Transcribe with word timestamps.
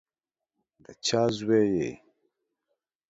د 0.83 0.85
چا 1.05 1.21
زوی 1.37 1.65
یې؟ 1.77 1.91